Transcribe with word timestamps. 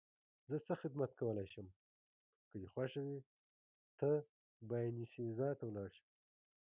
زه 0.49 0.57
څه 0.67 0.73
خدمت 0.81 1.11
کولای 1.19 1.47
شم؟ 1.53 1.67
که 2.49 2.55
دې 2.61 2.67
خوښه 2.73 3.01
وي 3.05 3.19
ته 3.99 4.09
باینسیزا 4.69 5.49
ته 5.59 5.63
ولاړ 5.69 5.89
شه. 5.97 6.05